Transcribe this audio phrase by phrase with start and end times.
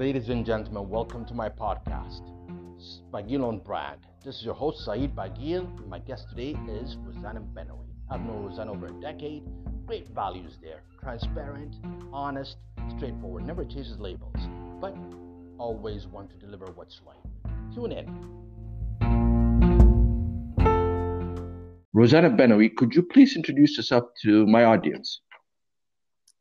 [0.00, 2.22] Ladies and gentlemen, welcome to my podcast,
[3.12, 4.00] Bagil on Brand.
[4.24, 5.86] This is your host, Saeed Bagil.
[5.86, 7.84] My guest today is Rozana Albanawi.
[8.08, 9.42] I've known Rozana over a decade.
[9.86, 10.84] Great values there.
[11.02, 11.76] Transparent,
[12.14, 12.56] honest,
[12.96, 14.40] straightforward, never chases labels,
[14.80, 14.96] but
[15.58, 17.74] always want to deliver what's right.
[17.74, 18.06] Tune in.
[21.94, 25.20] Rozana Albanawi, could you please introduce yourself to my audience?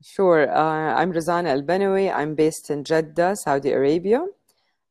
[0.02, 0.50] Sure.
[0.50, 4.25] Uh, I'm Rozana Al I'm based in Jeddah, Saudi Arabia.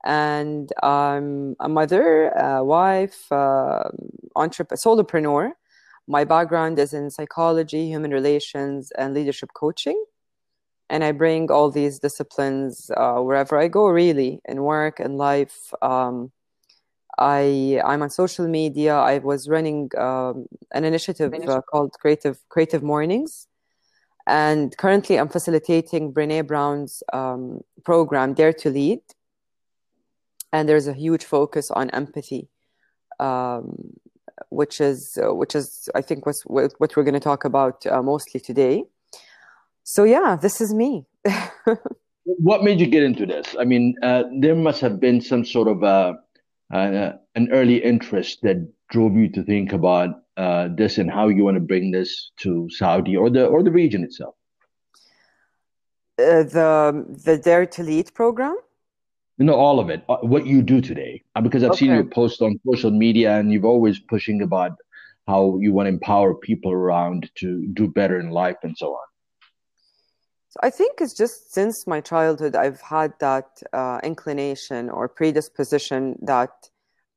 [0.04, 3.84] And I'm a mother, a wife, uh,
[4.36, 5.52] entrepreneur, solopreneur.
[6.06, 10.02] My background is in psychology, human relations, and leadership coaching.
[10.90, 15.72] And I bring all these disciplines uh, wherever I go, really, in work and life.
[15.82, 16.32] Um,
[17.18, 18.94] I I'm on social media.
[18.96, 23.47] I was running um, an initiative uh, called Creative Creative Mornings,
[24.28, 29.00] and currently, I'm facilitating Brene Brown's um, program, Dare to Lead.
[30.52, 32.48] And there's a huge focus on empathy,
[33.20, 33.94] um,
[34.50, 38.02] which is uh, which is I think was what we're going to talk about uh,
[38.02, 38.84] mostly today.
[39.84, 41.06] So yeah, this is me.
[42.24, 43.56] what made you get into this?
[43.58, 46.14] I mean, uh, there must have been some sort of uh,
[46.72, 51.44] uh, an early interest that drove you to think about uh, this and how you
[51.44, 54.34] want to bring this to Saudi or the or the region itself?
[56.18, 58.56] Uh, the the Dare to Lead program.
[59.38, 60.04] No, all of it.
[60.08, 61.80] Uh, what you do today, uh, because I've okay.
[61.80, 64.72] seen your post on social media, and you've always pushing about
[65.26, 69.06] how you want to empower people around to do better in life and so on.
[70.48, 76.16] So I think it's just since my childhood, I've had that uh, inclination or predisposition
[76.22, 76.50] that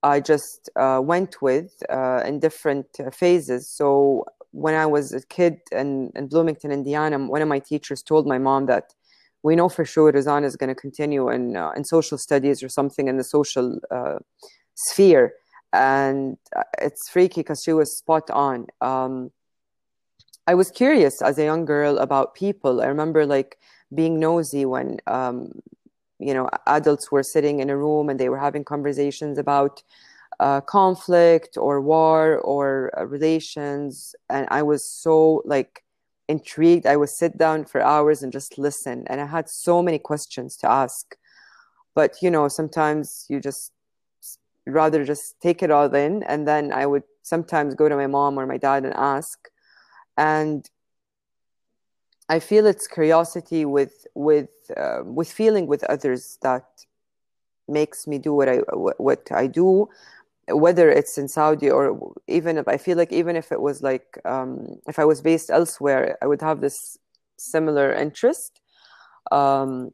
[0.03, 3.69] I just uh, went with uh, in different uh, phases.
[3.69, 8.27] So when I was a kid in, in Bloomington, Indiana, one of my teachers told
[8.27, 8.93] my mom that
[9.43, 12.69] we know for sure Rozana is going to continue in uh, in social studies or
[12.69, 14.19] something in the social uh,
[14.75, 15.33] sphere,
[15.73, 18.67] and uh, it's freaky because she was spot on.
[18.81, 19.31] Um,
[20.45, 22.81] I was curious as a young girl about people.
[22.81, 23.57] I remember like
[23.93, 25.61] being nosy when um,
[26.21, 29.83] you know adults were sitting in a room and they were having conversations about
[30.39, 34.15] uh, conflict or war or uh, relations.
[34.29, 35.83] And i was so like
[36.27, 36.85] intrigued.
[36.85, 39.05] I would sit down for hours and just listen.
[39.07, 41.15] And i had so many questions to ask.
[41.95, 43.71] But you know sometimes you just
[44.65, 46.23] rather just take it all in.
[46.23, 49.49] And then i would sometimes go to my mom or my dad and ask.
[50.17, 50.69] And
[52.31, 56.65] I feel it's curiosity with with uh, with feeling with others that
[57.67, 58.59] makes me do what I
[59.09, 59.89] what I do,
[60.47, 64.17] whether it's in Saudi or even if I feel like even if it was like
[64.23, 66.97] um, if I was based elsewhere, I would have this
[67.37, 68.61] similar interest,
[69.29, 69.91] um,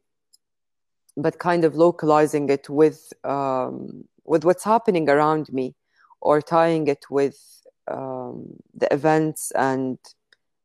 [1.16, 5.74] but kind of localizing it with um, with what's happening around me,
[6.20, 9.98] or tying it with um, the events and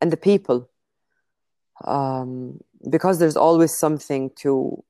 [0.02, 0.70] and the people
[1.86, 4.84] um, because there's always something to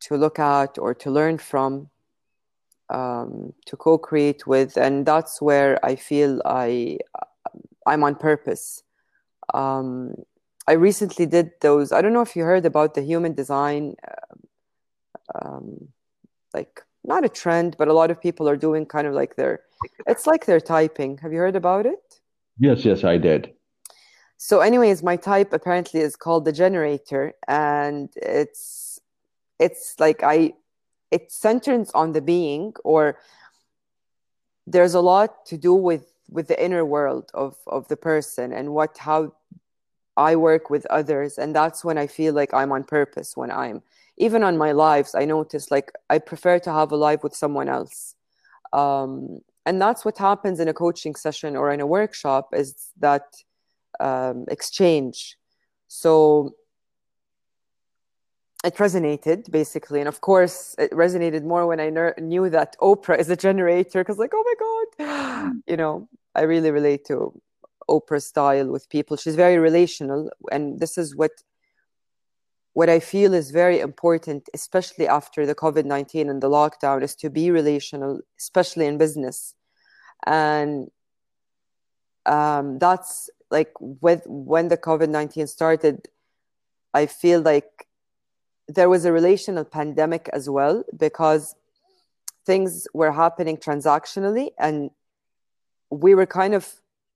[0.00, 1.88] to look at or to learn from
[2.90, 4.76] um, to co-create with.
[4.76, 6.98] And that's where i feel i
[7.86, 8.82] i'm on purpose.
[9.52, 10.14] Um,
[10.66, 14.34] i recently did those i don't know if you heard about the human design uh,
[15.38, 15.88] um,
[16.54, 19.60] like not a trend but a lot of people are doing kind of like their
[20.06, 21.18] it's like they're typing.
[21.18, 22.20] Have you heard about it?
[22.58, 23.53] Yes yes i did
[24.44, 29.00] so anyways my type apparently is called the generator and it's
[29.58, 30.52] it's like i
[31.10, 33.18] it centers on the being or
[34.66, 38.74] there's a lot to do with with the inner world of of the person and
[38.74, 39.32] what how
[40.14, 43.80] i work with others and that's when i feel like i'm on purpose when i'm
[44.18, 47.68] even on my lives i notice like i prefer to have a life with someone
[47.68, 48.14] else.
[48.74, 53.22] Um, and that's what happens in a coaching session or in a workshop is that
[54.00, 55.36] um, exchange.
[55.88, 56.54] So
[58.64, 63.18] it resonated basically, and of course, it resonated more when I ner- knew that Oprah
[63.18, 64.00] is a generator.
[64.00, 67.40] Because like, oh my god, you know, I really relate to
[67.88, 69.16] Oprah's style with people.
[69.16, 71.32] She's very relational, and this is what
[72.72, 77.14] what I feel is very important, especially after the COVID 19 and the lockdown, is
[77.16, 79.54] to be relational, especially in business.
[80.26, 80.90] And
[82.26, 85.96] um, that's like with when the covid-19 started
[87.00, 87.70] i feel like
[88.76, 91.54] there was a relational pandemic as well because
[92.46, 94.90] things were happening transactionally and
[95.90, 96.64] we were kind of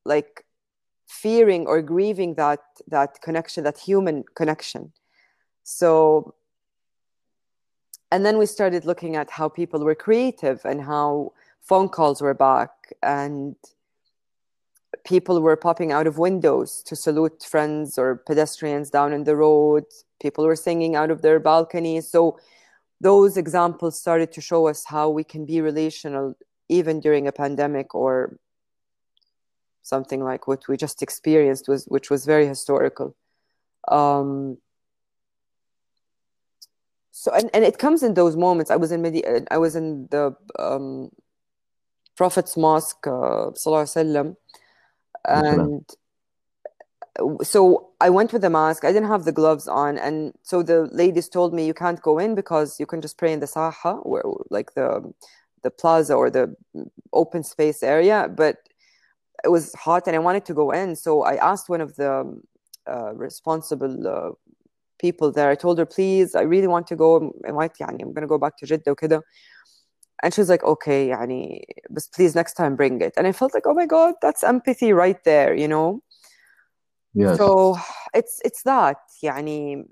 [0.05, 0.45] like
[1.07, 4.93] fearing or grieving that that connection that human connection.
[5.65, 6.35] So
[8.11, 12.35] and then we started looking at how people were creative and how phone calls were
[12.35, 12.71] back
[13.03, 13.57] and
[15.09, 19.85] people were popping out of windows to salute friends or pedestrians down in the road.
[20.21, 22.07] People were singing out of their balconies.
[22.07, 22.39] So
[23.01, 26.35] those examples started to show us how we can be relational
[26.69, 28.39] even during a pandemic or
[29.83, 33.17] something like what we just experienced was which was very historical.
[33.91, 34.59] Um,
[37.13, 38.71] so and, and it comes in those moments.
[38.71, 41.11] I was in Medi- i was in the um,
[42.15, 43.55] prophet's mosque uh,
[45.28, 45.86] and
[47.44, 50.90] so i went with the mask i didn't have the gloves on and so the
[50.92, 54.06] ladies told me you can't go in because you can just pray in the saha
[54.06, 55.14] where like the
[55.62, 56.54] the plaza or the
[57.14, 58.58] open space area but
[59.44, 62.12] it was hot and i wanted to go in so i asked one of the
[62.86, 64.32] uh, responsible uh,
[65.00, 65.50] people there.
[65.50, 67.34] I told her, please, I really want to go.
[67.48, 69.22] I might, يعني, I'm going to go back to Jeddah وكده.
[70.23, 73.15] And she was like, okay, yani, but please next time bring it.
[73.17, 76.03] And I felt like, oh my God, that's empathy right there, you know?
[77.15, 77.39] Yes.
[77.39, 77.79] So
[78.15, 79.85] it's it's that, yani,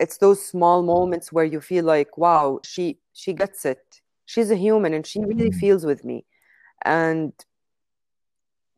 [0.00, 4.00] it's those small moments where you feel like, wow, she she gets it.
[4.26, 5.58] She's a human and she really mm-hmm.
[5.58, 6.24] feels with me.
[6.84, 7.32] And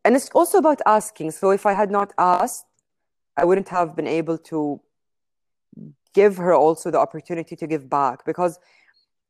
[0.04, 1.32] and it's also about asking.
[1.32, 2.66] So if I had not asked,
[3.36, 4.80] I wouldn't have been able to
[6.14, 8.58] give her also the opportunity to give back because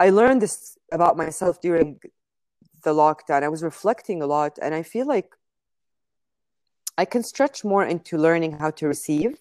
[0.01, 2.01] I learned this about myself during
[2.83, 3.43] the lockdown.
[3.43, 5.29] I was reflecting a lot and I feel like
[6.97, 9.35] I can stretch more into learning how to receive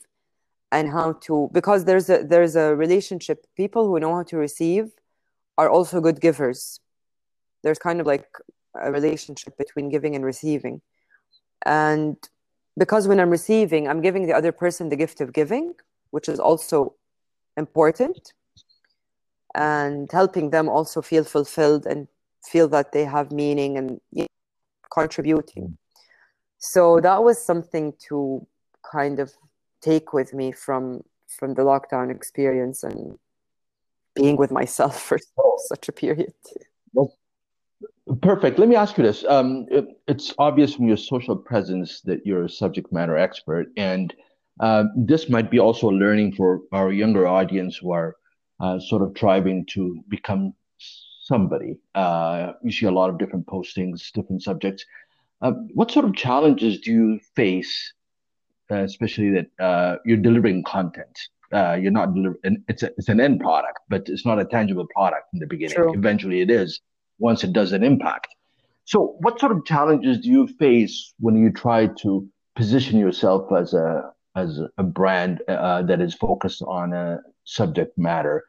[0.70, 4.92] and how to because there's a there's a relationship people who know how to receive
[5.58, 6.82] are also good givers.
[7.64, 8.28] There's kind of like
[8.76, 10.82] a relationship between giving and receiving.
[11.66, 12.18] And
[12.78, 15.74] because when I'm receiving, I'm giving the other person the gift of giving,
[16.12, 16.96] which is also
[17.56, 18.34] important
[19.56, 22.08] and helping them also feel fulfilled and
[22.44, 24.28] feel that they have meaning and you know,
[24.92, 25.78] contributing.
[26.58, 28.46] So that was something to
[28.92, 29.34] kind of
[29.82, 33.18] take with me from from the lockdown experience and
[34.16, 35.20] being with myself for
[35.68, 36.34] such a period.
[36.94, 37.14] Well,
[38.22, 38.60] perfect.
[38.60, 39.24] Let me ask you this.
[39.28, 44.14] Um, it, it's obvious from your social presence that you're a subject matter expert, and
[44.60, 48.16] uh, this might be also learning for our younger audience who are
[48.60, 50.54] uh, sort of striving to become
[51.22, 51.78] somebody.
[51.96, 54.86] Uh, you see a lot of different postings, different subjects.
[55.42, 57.94] Uh, what sort of challenges do you face,
[58.72, 61.18] uh, especially that uh, you're delivering content?
[61.52, 62.64] you're not delivering.
[62.68, 65.76] It's a, it's an end product, but it's not a tangible product in the beginning.
[65.76, 65.94] True.
[65.94, 66.80] Eventually, it is
[67.18, 68.28] once it does an impact.
[68.86, 73.74] So, what sort of challenges do you face when you try to position yourself as
[73.74, 78.46] a as a brand uh, that is focused on a subject matter,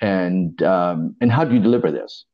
[0.00, 2.24] and um, and how do you deliver this?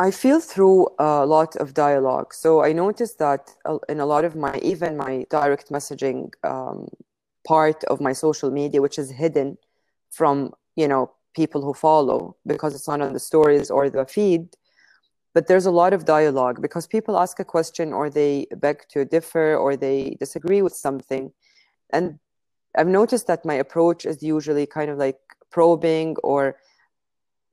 [0.00, 2.32] I feel through a lot of dialogue.
[2.32, 3.50] So I noticed that
[3.88, 6.86] in a lot of my, even my direct messaging um,
[7.44, 9.58] part of my social media, which is hidden
[10.10, 14.48] from, you know, people who follow because it's not on the stories or the feed,
[15.38, 19.04] but there's a lot of dialogue because people ask a question or they beg to
[19.04, 21.32] differ or they disagree with something.
[21.90, 22.18] And
[22.76, 25.20] i've noticed that my approach is usually kind of like
[25.56, 26.40] probing or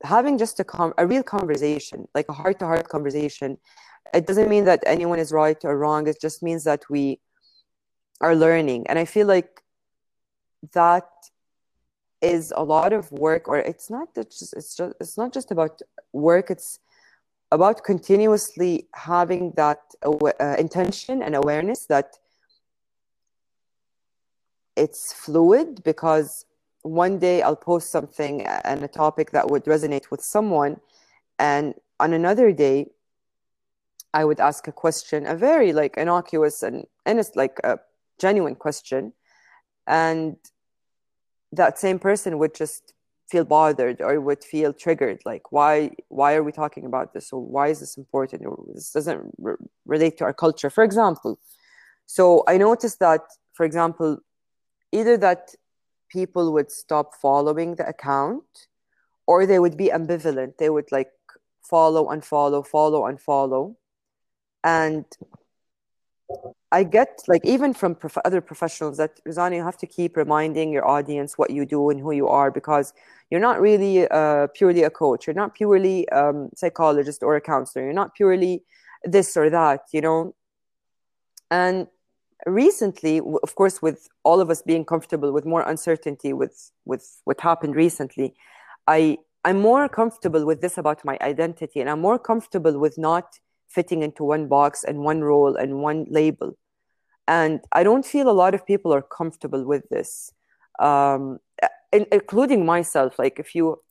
[0.04, 3.50] having just a, com- a real conversation like a heart-to-heart conversation.
[4.16, 6.08] It doesn't mean that anyone is right or wrong.
[6.08, 7.20] It just means that we
[8.20, 8.82] are learning.
[8.88, 9.52] And i feel like
[10.80, 11.10] that
[12.34, 15.74] is a lot of work or it's not just it's just it's not just about
[16.14, 16.50] work.
[16.50, 16.80] It's
[17.56, 22.18] about continuously having that uh, intention and awareness that
[24.76, 26.46] it's fluid because
[26.82, 30.82] one day I'll post something and a topic that would resonate with someone,
[31.40, 32.88] and on another day,
[34.14, 37.80] I would ask a question, a very like innocuous and honest, like a
[38.20, 39.14] genuine question,
[39.88, 40.36] and
[41.54, 42.95] that same person would just
[43.30, 47.34] feel bothered or would feel triggered like why why are we talking about this?
[47.34, 48.46] Or why is this important?
[48.46, 49.56] Or this doesn't re-
[49.86, 51.40] relate to our culture for example.
[52.06, 53.22] So i noticed that
[53.54, 54.20] for example
[54.92, 55.56] either that
[56.10, 58.68] people would stop following the account
[59.28, 60.58] or they would be ambivalent.
[60.58, 61.12] They would like
[61.64, 63.76] follow unfollow follow unfollow
[64.64, 65.06] and
[66.72, 70.72] I get like even from prof- other professionals that Rizani, you have to keep reminding
[70.72, 72.94] your audience what you do and who you are because
[73.30, 75.28] you're not really uh, purely a coach.
[75.28, 77.86] You're not purely um, psychologist or a counselor.
[77.86, 78.64] You're not purely
[79.04, 80.36] this or that, you know.
[81.52, 81.88] And
[82.46, 87.40] recently, of course, with all of us being comfortable with more uncertainty with with what
[87.40, 88.36] happened recently,
[88.88, 93.40] I I'm more comfortable with this about my identity, and I'm more comfortable with not
[93.76, 96.58] fitting into one box and one role and one label.
[97.28, 100.32] And I don't feel a lot of people are comfortable with this,
[100.80, 101.40] um,
[101.92, 103.20] including myself.
[103.20, 103.82] Like if you,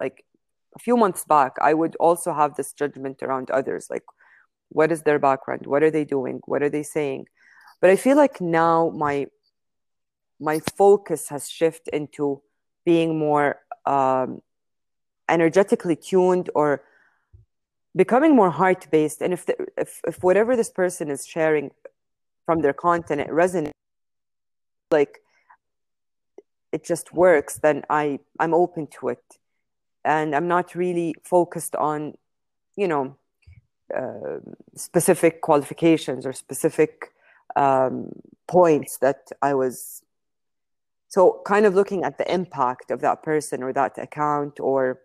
[0.00, 0.24] like
[0.76, 4.04] a few months back, I would also have this judgment around others, like
[4.68, 7.26] what is their background, what are they doing, what are they saying
[7.82, 9.26] but i feel like now my
[10.40, 12.40] my focus has shifted into
[12.84, 14.40] being more um,
[15.28, 16.82] energetically tuned or
[17.94, 21.70] becoming more heart based and if, the, if if whatever this person is sharing
[22.46, 23.72] from their content it resonates
[24.90, 25.18] like
[26.72, 29.24] it just works then i i'm open to it.
[30.04, 32.14] And i'm not really focused on
[32.76, 33.16] you know
[33.94, 34.38] uh,
[34.74, 37.12] specific qualifications or specific
[37.56, 38.10] um,
[38.48, 40.02] points that I was
[41.08, 45.00] so kind of looking at the impact of that person or that account or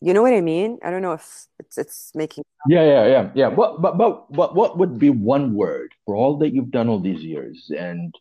[0.00, 0.78] you know what I mean?
[0.82, 3.48] I don't know if it's it's making Yeah, yeah, yeah, yeah.
[3.48, 7.00] What but but what what would be one word for all that you've done all
[7.00, 8.14] these years and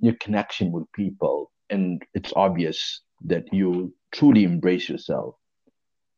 [0.00, 5.34] your connection with people and it's obvious that you truly embrace yourself.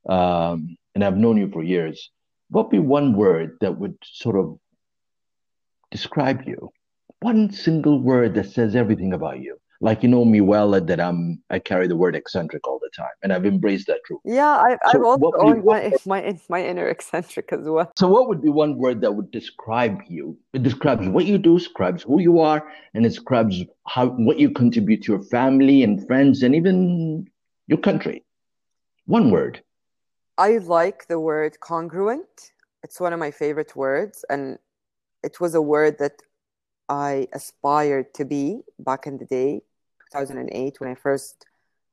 [0.08, 2.10] Um, and I've known you for years.
[2.50, 4.58] What be one word that would sort of
[5.90, 6.70] describe you?
[7.20, 9.58] One single word that says everything about you.
[9.84, 13.16] Like you know me well that I'm I carry the word eccentric all the time,
[13.22, 14.22] and I've embraced that truth.
[14.24, 17.92] Yeah, I, so I've also owned my, my my inner eccentric as well.
[17.94, 20.38] So, what would be one word that would describe you?
[20.54, 24.48] It describes what you do, describes who you are, and it describes how what you
[24.52, 27.28] contribute to your family and friends, and even
[27.66, 28.24] your country.
[29.04, 29.62] One word.
[30.38, 32.52] I like the word congruent.
[32.82, 34.58] It's one of my favorite words, and
[35.22, 36.22] it was a word that
[36.88, 39.60] I aspired to be back in the day,
[40.14, 41.46] 2008, when I first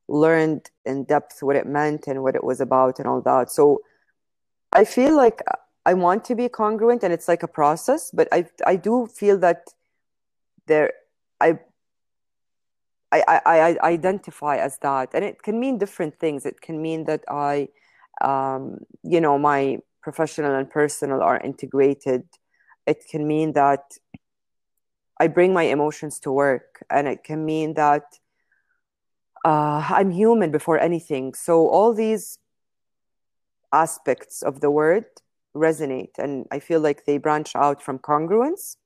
[0.08, 3.50] learned in depth what it meant and what it was about and all that.
[3.50, 3.80] So
[4.72, 5.42] I feel like
[5.86, 9.38] I want to be congruent and it's like a process, but I I do feel
[9.38, 9.68] that
[10.66, 10.92] there
[11.40, 11.58] I
[13.10, 16.46] I, I, I identify as that and it can mean different things.
[16.46, 17.68] It can mean that I
[18.20, 22.24] um, you know my professional and personal are integrated
[22.86, 23.92] it can mean that
[25.22, 28.18] I bring my emotions to work, and it can mean that
[29.44, 31.34] uh, I'm human before anything.
[31.34, 32.40] So all these
[33.72, 35.04] aspects of the word
[35.54, 38.76] resonate, and I feel like they branch out from congruence.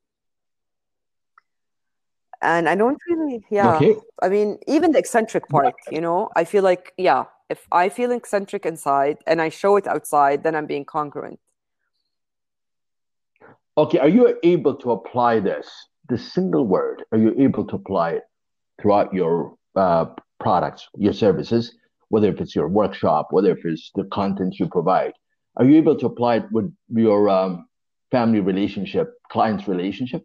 [2.42, 3.76] And I don't really, yeah.
[3.76, 3.96] Okay.
[4.22, 8.12] I mean, even the eccentric part, you know, I feel like, yeah, if I feel
[8.12, 11.40] eccentric inside and I show it outside, then I'm being congruent.
[13.78, 15.68] Okay, are you able to apply this,
[16.08, 18.22] this single word, are you able to apply it
[18.80, 20.06] throughout your uh,
[20.38, 21.74] products, your services,
[22.08, 25.12] whether if it's your workshop, whether if it's the content you provide?
[25.56, 27.66] Are you able to apply it with your um,
[28.10, 30.24] family relationship, client's relationship?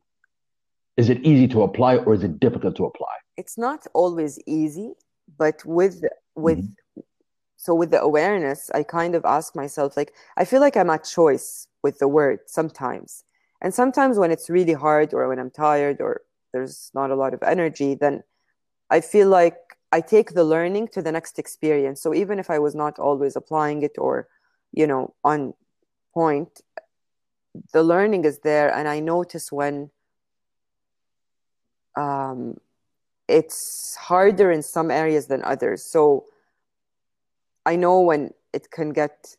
[0.97, 3.15] Is it easy to apply or is it difficult to apply?
[3.37, 4.93] It's not always easy,
[5.37, 6.03] but with
[6.35, 7.01] with mm-hmm.
[7.55, 11.05] so with the awareness, I kind of ask myself like I feel like I'm at
[11.05, 13.23] choice with the word sometimes
[13.61, 17.33] and sometimes when it's really hard or when I'm tired or there's not a lot
[17.33, 18.23] of energy, then
[18.89, 19.57] I feel like
[19.91, 22.01] I take the learning to the next experience.
[22.01, 24.27] So even if I was not always applying it or,
[24.73, 25.53] you know, on
[26.13, 26.61] point,
[27.71, 28.73] the learning is there.
[28.73, 29.91] And I notice when
[31.95, 32.57] um,
[33.27, 35.83] it's harder in some areas than others.
[35.83, 36.25] So
[37.65, 39.35] I know when it can get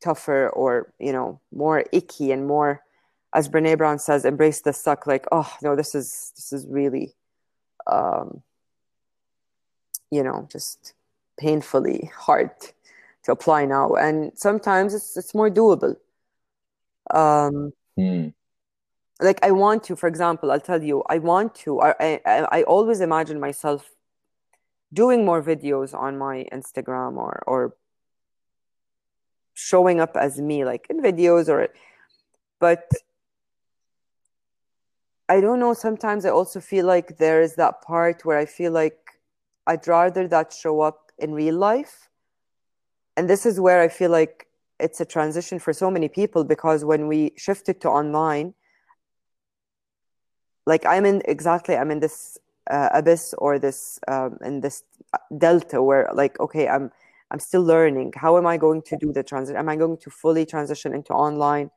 [0.00, 2.82] tougher or, you know, more icky and more
[3.34, 5.06] as Brene Brown says, embrace the suck.
[5.06, 7.14] Like, oh no, this is this is really,
[7.86, 8.42] um,
[10.10, 10.94] you know, just
[11.38, 12.50] painfully hard
[13.24, 13.94] to apply now.
[13.94, 15.96] And sometimes it's it's more doable.
[17.10, 18.32] Um, mm.
[19.20, 21.80] Like I want to, for example, I'll tell you, I want to.
[21.80, 23.90] I, I I always imagine myself
[24.92, 27.74] doing more videos on my Instagram or or
[29.54, 31.68] showing up as me, like in videos or,
[32.58, 32.90] but
[35.28, 35.74] I don't know.
[35.74, 38.98] Sometimes I also feel like there is that part where I feel like
[39.66, 42.08] I'd rather that show up in real life.
[43.16, 44.48] And this is where I feel like
[44.80, 48.54] it's a transition for so many people because when we shifted to online,
[50.66, 52.38] like I'm in exactly, I'm in this
[52.70, 54.82] uh, abyss or this, um, in this
[55.36, 56.90] delta where like, okay, I'm,
[57.30, 58.12] I'm still learning.
[58.16, 59.56] How am I going to do the transition?
[59.56, 61.70] Am I going to fully transition into online?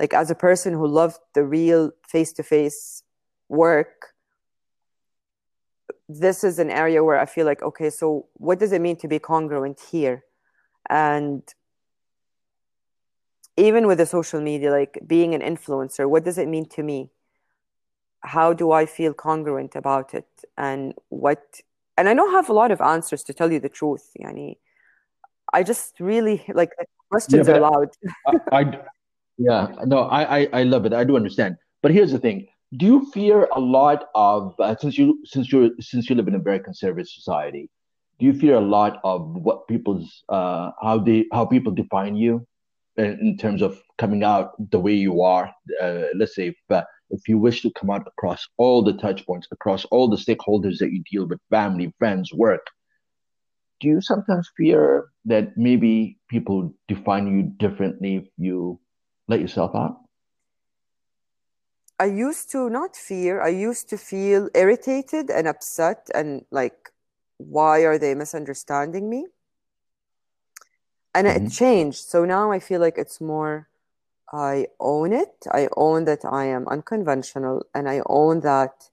[0.00, 3.02] Like as a person who loved the real face-to-face
[3.48, 4.14] work
[6.08, 9.08] this is an area where i feel like okay so what does it mean to
[9.08, 10.24] be congruent here?
[10.90, 11.42] And
[13.56, 17.10] even with the social media like being an influencer what does it mean to me?
[18.20, 20.28] How do i feel congruent about it?
[20.58, 21.42] And what
[21.96, 24.56] and i don't have a lot of answers to tell you the truth yani.
[25.52, 26.70] I just really like
[27.10, 27.90] questions yeah, are loud.
[28.26, 28.62] I, I,
[29.38, 30.92] yeah no I, I i love it.
[30.92, 31.56] I do understand.
[31.82, 32.46] But here's the thing.
[32.76, 36.34] Do you fear a lot of uh, since you since you since you live in
[36.34, 37.70] a very conservative society
[38.18, 42.46] do you fear a lot of what people's uh how they how people define you
[42.96, 45.52] in, in terms of coming out the way you are?
[45.82, 49.26] Uh, let's say if, uh, if you wish to come out across all the touch
[49.26, 52.66] points across all the stakeholders that you deal with family friends work
[53.80, 58.80] do you sometimes fear that maybe people define you differently if you
[59.28, 60.04] let yourself out
[61.98, 66.90] I used to not fear, I used to feel irritated and upset and like,
[67.38, 69.26] why are they misunderstanding me?
[71.14, 71.46] And mm-hmm.
[71.46, 72.04] it changed.
[72.08, 73.68] So now I feel like it's more,
[74.32, 75.46] I own it.
[75.52, 78.90] I own that I am unconventional and I own that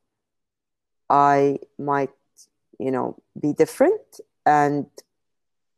[1.09, 2.11] I might,
[2.79, 4.19] you know, be different.
[4.45, 4.85] And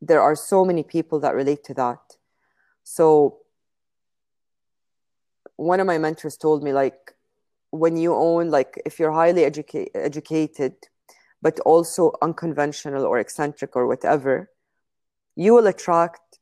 [0.01, 2.17] there are so many people that relate to that.
[2.83, 3.42] So
[5.57, 7.15] one of my mentors told me like
[7.71, 10.73] when you own like if you're highly educa- educated
[11.41, 14.49] but also unconventional or eccentric or whatever
[15.35, 16.39] you will attract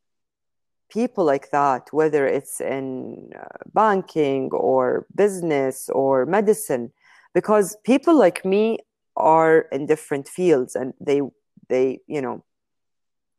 [0.90, 6.92] people like that whether it's in uh, banking or business or medicine
[7.34, 8.78] because people like me
[9.16, 11.20] are in different fields and they
[11.68, 12.44] they you know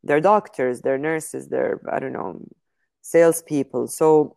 [0.03, 2.39] they're doctors they're nurses they're i don't know
[3.03, 3.87] salespeople.
[3.87, 4.35] So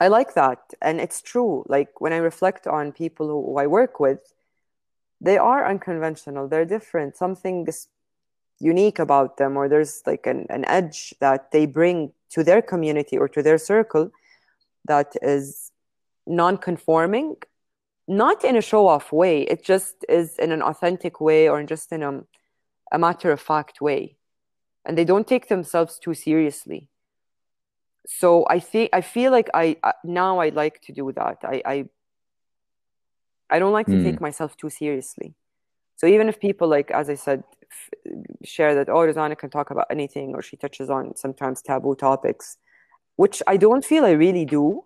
[0.00, 0.58] I like that.
[0.80, 1.64] And it's true.
[1.68, 4.20] Like when I reflect on people who, who I work with,
[5.20, 6.48] they are unconventional.
[6.48, 7.16] They're different.
[7.16, 7.88] Something is
[8.58, 13.18] unique about them, or there's like an, an edge that they bring to their community
[13.18, 14.10] or to their circle
[14.86, 15.70] that is
[16.26, 17.36] non conforming,
[18.08, 19.42] not in a show off way.
[19.42, 22.22] It just is in an authentic way or just in a,
[22.90, 24.16] a matter of fact way.
[24.86, 26.88] And they don't take themselves too seriously
[28.06, 31.38] so I think I feel like I now I like to do that.
[31.42, 31.84] I I,
[33.50, 34.04] I don't like to mm.
[34.04, 35.34] take myself too seriously.
[35.96, 39.70] So even if people like, as I said, f- share that oh, Rozana can talk
[39.70, 42.56] about anything, or she touches on sometimes taboo topics,
[43.16, 44.84] which I don't feel I really do,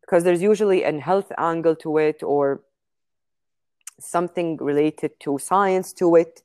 [0.00, 2.62] because there's usually an health angle to it or
[4.00, 6.42] something related to science to it,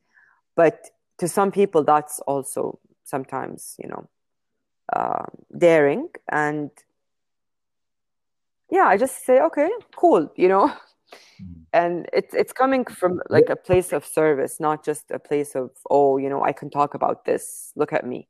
[0.56, 0.90] but
[1.20, 4.10] to some people that's also sometimes you know
[4.96, 5.26] uh,
[5.58, 6.10] daring.
[6.30, 6.72] And
[8.74, 10.68] yeah i just say okay cool you know?
[10.68, 11.62] Mm-hmm.
[11.74, 15.70] and it's it's coming from like a place of service not just a place of
[15.90, 17.72] oh you know i can talk about this.
[17.76, 18.28] Look at me.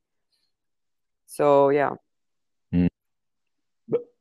[1.28, 1.91] So yeah.
[2.73, 2.88] Mm.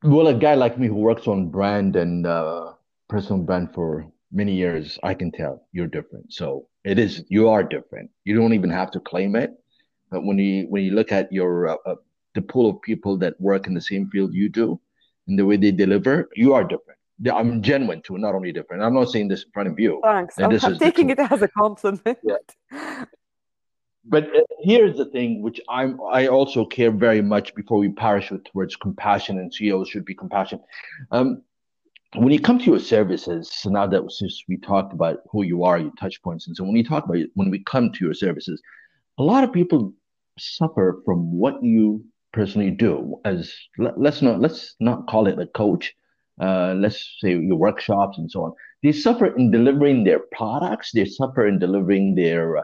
[0.02, 2.72] well a guy like me who works on brand and uh,
[3.08, 6.32] personal brand for many years i can tell you're different.
[6.32, 8.10] So it is you are different.
[8.24, 9.50] You don't even have to claim it.
[10.10, 12.00] But when you when you look at your uh, uh
[12.34, 14.80] the pool of people that work in the same field you do
[15.26, 16.98] and the way they deliver, you are different.
[17.32, 18.82] I'm genuine too, not only different.
[18.82, 20.00] I'm not saying this in front of you.
[20.02, 20.38] Thanks.
[20.38, 22.18] I'm, I'm taking it as a compliment.
[22.24, 23.04] Yeah.
[24.04, 28.44] But uh, here's the thing, which I'm I also care very much before we parachute
[28.46, 30.60] towards compassion and CEOs should be compassion.
[31.12, 31.42] Um,
[32.14, 35.62] when you come to your services, so now that since we talked about who you
[35.64, 38.04] are, your touch points, and so when you talk about it, when we come to
[38.04, 38.60] your services,
[39.18, 39.92] a lot of people
[40.38, 45.94] suffer from what you personally do as let's not let's not call it a coach
[46.40, 48.52] uh, let's say your workshops and so on.
[48.82, 52.62] They suffer in delivering their products they suffer in delivering their uh,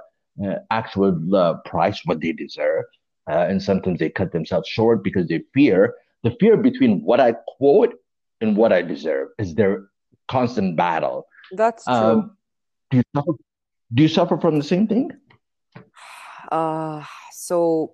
[0.70, 2.85] actual uh, price what they deserve
[3.31, 7.33] uh, and sometimes they cut themselves short because they fear the fear between what i
[7.57, 7.94] quote
[8.40, 9.88] and what i deserve is their
[10.28, 11.26] constant battle.
[11.52, 11.94] That's true.
[11.94, 12.37] um,
[12.90, 13.33] do you suffer,
[13.94, 15.11] do you suffer from the same thing?
[16.50, 17.92] Uh so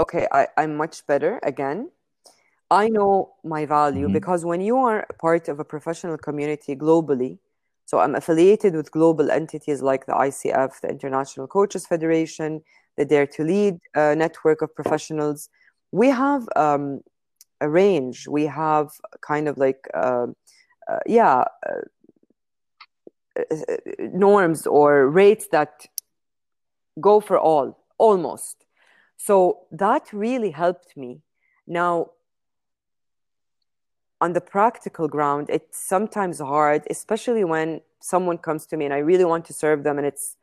[0.00, 1.90] okay, I, I'm much better again.
[2.70, 4.12] I know my value mm-hmm.
[4.12, 7.38] because when you are part of a professional community globally,
[7.84, 12.62] so I'm affiliated with global entities like the ICF, the International Coaches Federation,
[12.96, 15.48] the Dare to Lead uh, network of professionals.
[15.92, 17.02] We have um,
[17.60, 18.26] a range.
[18.26, 20.26] We have kind of like, uh,
[20.88, 21.82] uh, yeah, uh,
[23.38, 25.86] uh, norms or rates that
[27.00, 28.65] go for all, almost.
[29.26, 31.20] So that really helped me.
[31.66, 32.12] Now,
[34.20, 38.98] on the practical ground, it's sometimes hard, especially when someone comes to me and I
[38.98, 40.36] really want to serve them and it's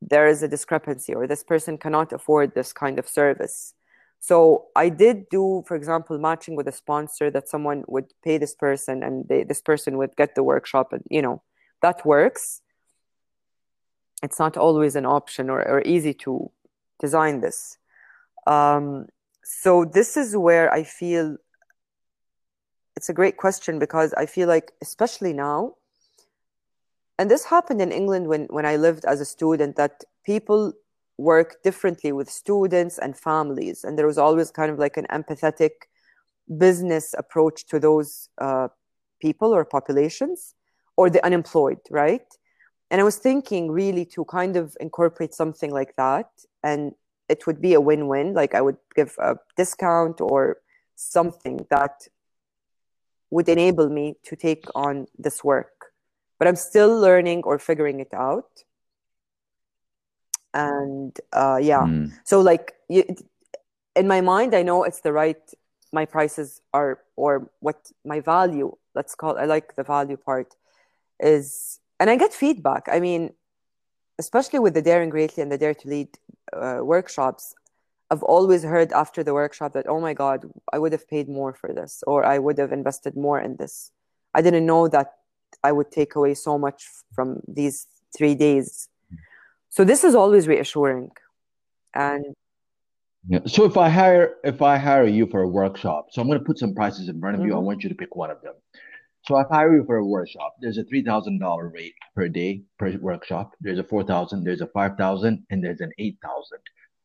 [0.00, 3.74] there is a discrepancy or this person cannot afford this kind of service.
[4.20, 8.54] So I did do, for example, matching with a sponsor that someone would pay this
[8.54, 11.42] person and they, this person would get the workshop and you know
[11.82, 12.62] that works.
[14.22, 16.52] It's not always an option or, or easy to
[17.00, 17.78] design this.
[18.50, 19.06] Um,
[19.44, 21.36] so this is where I feel
[22.96, 25.74] it's a great question because I feel like, especially now,
[27.18, 30.72] and this happened in England when, when I lived as a student, that people
[31.16, 33.84] work differently with students and families.
[33.84, 35.70] And there was always kind of like an empathetic
[36.58, 38.68] business approach to those uh,
[39.20, 40.54] people or populations
[40.96, 42.26] or the unemployed, right?
[42.90, 46.30] And I was thinking really to kind of incorporate something like that.
[46.64, 46.92] And
[47.30, 48.34] it would be a win win.
[48.34, 50.58] Like I would give a discount or
[50.96, 52.08] something that
[53.30, 55.92] would enable me to take on this work.
[56.38, 58.50] But I'm still learning or figuring it out.
[60.52, 62.12] And uh, yeah, mm.
[62.24, 63.04] so like you,
[63.94, 65.40] in my mind, I know it's the right.
[65.92, 68.76] My prices are, or what my value.
[68.94, 69.38] Let's call.
[69.38, 70.56] I like the value part,
[71.20, 72.88] is, and I get feedback.
[72.90, 73.32] I mean,
[74.18, 76.10] especially with the Daring Greatly and the Dare to Lead
[76.52, 77.54] uh, workshops,
[78.10, 81.54] I've always heard after the workshop that, oh my God, I would have paid more
[81.54, 83.92] for this, or I would have invested more in this.
[84.34, 85.12] I didn't know that
[85.62, 86.84] I would take away so much
[87.14, 87.86] from these
[88.16, 88.88] three days.
[89.68, 91.10] So this is always reassuring.
[91.94, 92.34] And
[93.28, 93.40] yeah.
[93.46, 96.44] So if I hire if I hire you for a workshop, so I'm going to
[96.44, 97.48] put some prices in front of mm-hmm.
[97.48, 97.54] you.
[97.54, 97.66] I mm-hmm.
[97.66, 98.54] want you to pick one of them.
[99.26, 102.28] So if I hire you for a workshop, there's a three thousand dollar rate per
[102.28, 103.54] day per workshop.
[103.60, 106.60] There's a four thousand, there's a five thousand, and there's an eight thousand.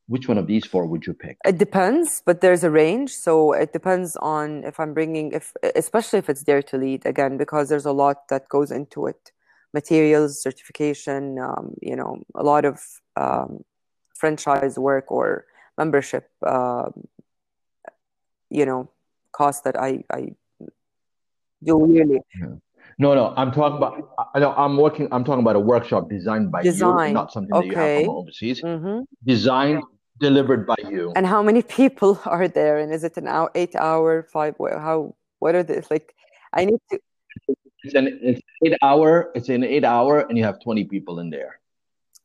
[0.08, 1.38] Which one of these four would you pick?
[1.46, 3.12] It depends but there's a range.
[3.12, 7.38] So it depends on if i'm bringing if especially if it's dare to lead again
[7.38, 9.32] because there's a lot that goes into it.
[9.74, 12.80] Materials certification um, you know a lot of
[13.18, 13.66] um,
[14.16, 15.46] franchise work or
[15.78, 16.90] membership uh,
[18.50, 18.90] you know
[19.34, 20.30] cost that i i
[21.66, 22.20] do really.
[22.98, 24.16] No, no, I'm talking about.
[24.34, 25.08] I know I'm working.
[25.12, 27.10] I'm talking about a workshop designed by Design.
[27.10, 28.62] you, not something that you have from overseas.
[28.62, 29.02] Mm-hmm.
[29.26, 29.84] Designed
[30.20, 31.12] delivered by you.
[31.16, 32.78] And how many people are there?
[32.80, 34.56] And is it an hour, eight hour, five?
[34.60, 35.16] How?
[35.40, 36.16] What are the like?
[36.54, 37.00] I need to.
[37.84, 39.32] It's an it's eight hour.
[39.36, 41.60] It's an eight hour, and you have twenty people in there.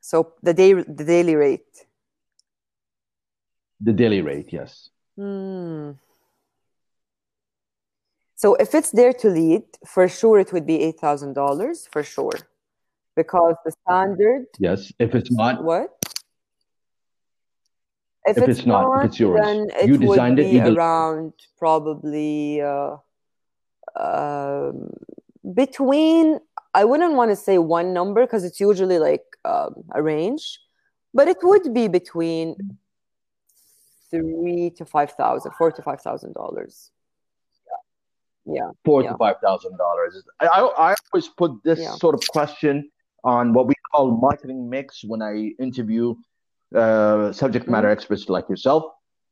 [0.00, 1.86] So the day the daily rate.
[3.80, 4.90] The daily rate, yes.
[5.16, 5.92] Hmm.
[8.40, 12.02] So if it's Dare to Lead, for sure it would be eight thousand dollars for
[12.02, 12.38] sure,
[13.14, 14.46] because the standard.
[14.58, 15.90] Yes, if it's not what
[18.24, 20.68] if, if it's, it's, not, if it's yours, then it you designed would be it.
[20.68, 22.96] around probably uh,
[23.94, 24.72] uh,
[25.54, 26.40] between.
[26.72, 30.60] I wouldn't want to say one number because it's usually like um, a range,
[31.12, 32.56] but it would be between
[34.10, 36.90] three to five thousand, four to five thousand dollars.
[38.46, 39.12] Yeah, four yeah.
[39.12, 40.22] to five thousand dollars.
[40.40, 41.94] I, I always put this yeah.
[41.96, 42.90] sort of question
[43.22, 46.14] on what we call marketing mix when I interview
[46.74, 47.92] uh, subject matter mm-hmm.
[47.92, 48.84] experts like yourself.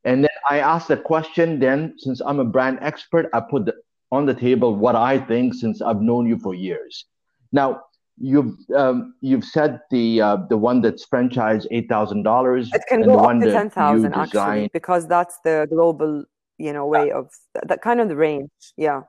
[0.05, 1.59] And then I ask the question.
[1.59, 3.73] Then, since I'm a brand expert, I put the,
[4.11, 7.05] on the table what I think since I've known you for years.
[7.51, 7.81] Now,
[8.17, 12.69] you've um, you've said the uh, the one that's franchise eight thousand dollars.
[12.73, 16.23] It can go up to ten thousand actually, because that's the global
[16.59, 17.29] you know way of
[17.63, 18.51] that kind of the range.
[18.77, 19.01] Yeah.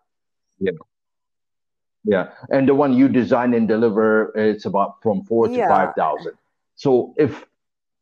[0.58, 0.72] Yeah.
[2.04, 6.32] Yeah, and the one you design and deliver, it's about from four to five thousand.
[6.76, 7.44] So if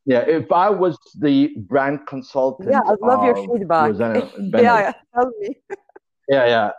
[0.06, 3.94] yeah, if I was the brand consultant, yeah, I love your feedback.
[4.54, 5.56] yeah, tell me.
[6.28, 6.70] yeah, yeah,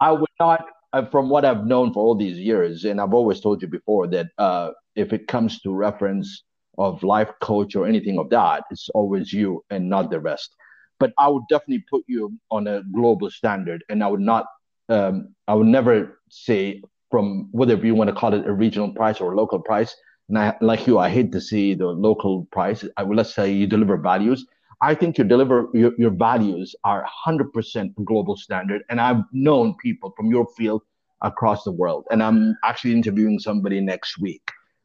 [0.00, 0.66] I would not.
[0.94, 4.06] Uh, from what I've known for all these years, and I've always told you before
[4.08, 6.42] that uh, if it comes to reference
[6.76, 10.54] of life coach or anything of that, it's always you and not the rest.
[11.02, 14.46] But I would definitely put you on a global standard, and I would not.
[14.88, 15.96] Um, I would never
[16.28, 19.92] say from whether you want to call it a regional price or a local price
[20.28, 22.84] and I, like you, I hate to see the local price.
[22.96, 24.46] I will let's say you deliver values.
[24.80, 28.82] I think you deliver your, your values are 100% global standard.
[28.88, 30.82] And I've known people from your field
[31.20, 32.06] across the world.
[32.10, 34.42] And I'm actually interviewing somebody next week.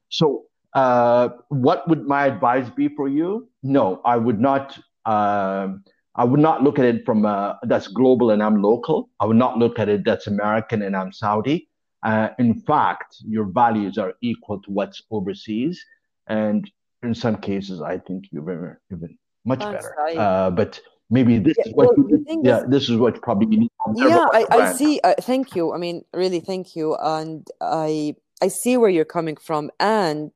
[0.10, 3.48] So, uh, what would my advice be for you?
[3.64, 4.78] No, I would not.
[5.06, 5.70] Uh,
[6.18, 9.10] I would not look at it from uh, that's global and I'm local.
[9.20, 11.70] I would not look at it that's American and I'm Saudi.
[12.04, 15.84] Uh, in fact, your values are equal to what's overseas,
[16.28, 16.70] and
[17.04, 19.96] in some cases, I think you're even much That's better.
[19.98, 20.18] Right.
[20.18, 23.48] Uh, but maybe this Yeah, is what well, you, yeah is- this is what probably
[23.52, 27.48] you need yeah i, I see uh, thank you i mean really thank you and
[27.62, 30.32] i i see where you're coming from and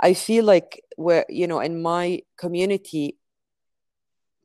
[0.00, 3.16] i feel like where you know in my community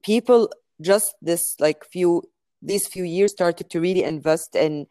[0.04, 0.50] people
[0.84, 2.24] just this like few
[2.62, 4.88] these few years started to really invest in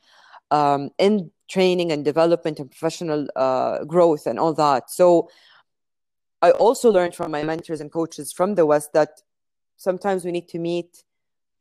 [0.51, 5.29] um, in training and development and professional uh, growth and all that so
[6.41, 9.23] i also learned from my mentors and coaches from the west that
[9.77, 11.05] sometimes we need to meet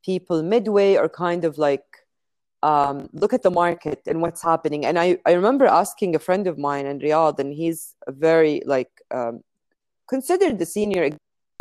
[0.04, 1.86] people midway or kind of like
[2.63, 4.86] um, look at the market and what's happening.
[4.86, 8.62] And I, I remember asking a friend of mine in Riyadh, and he's a very
[8.65, 9.44] like um,
[10.08, 11.10] considered the senior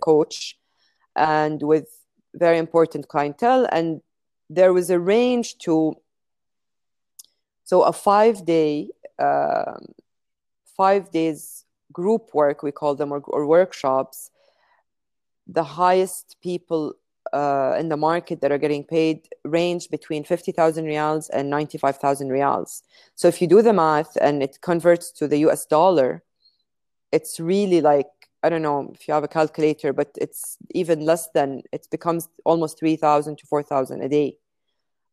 [0.02, 0.58] coach
[1.16, 1.88] and with
[2.34, 3.66] very important clientele.
[3.70, 4.00] And
[4.48, 5.96] there was a range to
[7.64, 9.86] so a five day, um
[10.76, 14.30] five days group work we call them or, or workshops.
[15.46, 16.94] The highest people
[17.32, 22.82] uh, in the market that are getting paid range between 50,000 riyals and 95,000 riyals.
[23.14, 26.22] So if you do the math and it converts to the US dollar,
[27.12, 31.28] it's really like, I don't know if you have a calculator, but it's even less
[31.34, 34.38] than, it becomes almost 3,000 to 4,000 a day.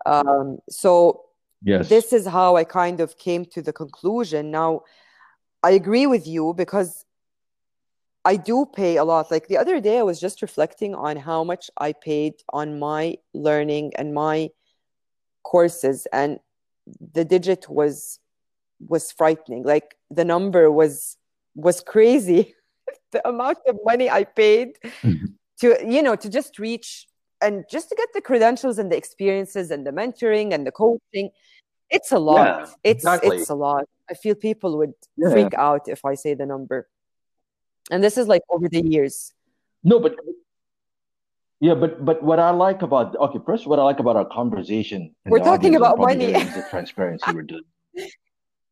[0.06, 1.24] Um, so
[1.64, 4.52] yes this is how I kind of came to the conclusion.
[4.52, 4.82] Now,
[5.64, 7.06] I agree with you because
[8.24, 9.32] I do pay a lot.
[9.32, 13.18] Like the other day, I was just reflecting on how much I paid on my
[13.34, 14.50] learning and my
[15.44, 16.40] courses, and
[17.14, 18.20] the digit was
[18.86, 19.64] was frightening.
[19.64, 21.18] Like the number was
[21.56, 22.54] was crazy.
[23.12, 25.34] the amount of money I paid Mhm.
[25.62, 27.08] to you know to just reach
[27.42, 31.30] and just to get the credentials and the experiences and the mentoring and the coaching.
[31.90, 32.46] It's a lot.
[32.48, 33.38] Yeah, it's exactly.
[33.38, 33.86] it's a lot.
[34.10, 35.30] I feel people would Yeah.
[35.32, 36.90] freak out if I say the number.
[37.92, 39.34] And this is like over the years.
[39.84, 40.16] No, but
[41.60, 45.16] yeah, but but what I like about okay, first what I like about our conversation.
[45.26, 46.34] We're talking about money.
[46.34, 47.64] the transparency we're doing.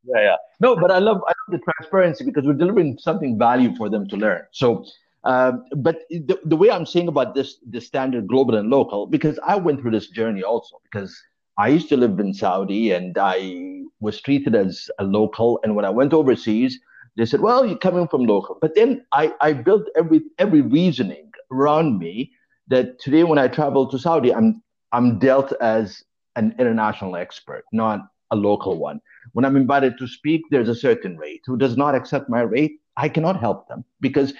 [0.05, 0.35] Yeah, yeah.
[0.59, 4.07] No, but I love I love the transparency because we're delivering something value for them
[4.09, 4.43] to learn.
[4.51, 4.85] So,
[5.23, 9.39] um, but the, the way I'm saying about this the standard global and local because
[9.45, 11.15] I went through this journey also because
[11.57, 15.85] I used to live in Saudi and I was treated as a local, and when
[15.85, 16.79] I went overseas,
[17.17, 21.31] they said, "Well, you're coming from local." But then I I built every every reasoning
[21.51, 22.31] around me
[22.67, 26.03] that today when I travel to Saudi, I'm I'm dealt as
[26.35, 28.01] an international expert, not
[28.35, 28.99] a local one.
[29.33, 31.41] When I'm invited to speak, there's a certain rate.
[31.45, 34.33] Who does not accept my rate, I cannot help them because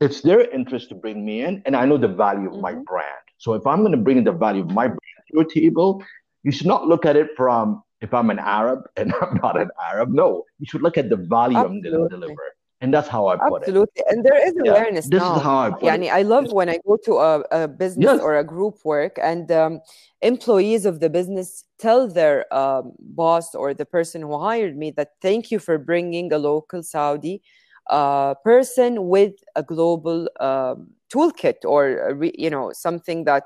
[0.00, 2.84] it's their interest to bring me in, and I know the value of my Mhm.
[2.84, 3.24] brand.
[3.38, 6.02] So if I'm going to bring the value of my brand to your table,
[6.44, 9.70] you should not look at it from if I'm an Arab and I'm not an
[9.90, 10.10] Arab.
[10.10, 12.44] No, you should look at the value I'm going to deliver,
[12.80, 13.68] and that's how I put it.
[13.68, 14.02] Absolutely.
[14.08, 15.36] And there is Yeah, awareness this now.
[15.36, 16.12] is how I put Yani, it.
[16.12, 18.20] I love when I go to a, a business Yes.
[18.20, 19.80] or a group work and um,
[20.22, 25.10] employees of the business tell their um, boss or the person who hired me that
[25.20, 27.42] thank you for bringing a local Saudi
[27.90, 33.44] uh, person with a global um, toolkit or re, you know something that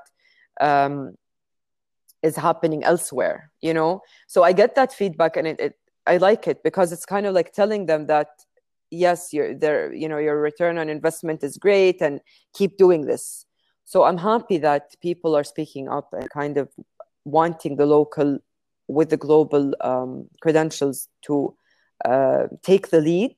[0.61, 1.15] um,
[2.21, 3.51] is happening elsewhere.
[3.61, 5.73] You know, so I get that feedback and it, it
[6.05, 8.27] I like it because it's kind of like telling them that
[8.93, 12.21] yes your there you know your return on investment is great and
[12.53, 13.45] keep doing this.
[13.85, 16.69] So i'm happy that people are speaking up and kind of
[17.25, 18.39] wanting the local
[18.87, 21.55] with the global um, credentials to
[22.05, 23.35] uh, take the lead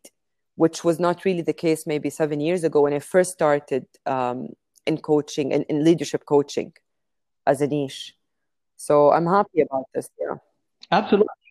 [0.56, 4.50] which was not really the case maybe seven years ago when i first started um,
[4.86, 6.72] in coaching and in leadership coaching
[7.48, 8.16] as a niche.
[8.78, 10.36] So i'm happy about this yeah.
[10.92, 11.45] Absolutely.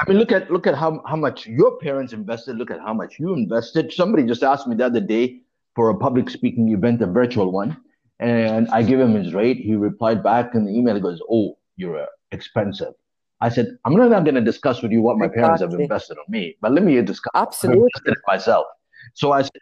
[0.00, 2.56] I mean, look at look at how how much your parents invested.
[2.56, 3.92] Look at how much you invested.
[3.92, 5.42] Somebody just asked me the other day
[5.74, 7.76] for a public speaking event, a virtual one,
[8.18, 9.58] and I gave him his rate.
[9.58, 10.94] He replied back in the email.
[10.94, 12.94] He goes, "Oh, you're uh, expensive."
[13.42, 16.24] I said, "I'm not going to discuss with you what my parents have invested on
[16.28, 18.64] me, but let me discuss absolutely myself."
[19.12, 19.60] So I said,